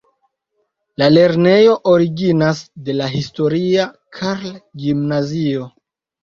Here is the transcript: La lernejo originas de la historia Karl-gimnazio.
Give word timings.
La 1.01 1.09
lernejo 1.17 1.75
originas 1.91 2.61
de 2.87 2.95
la 3.01 3.11
historia 3.17 3.87
Karl-gimnazio. 4.19 5.69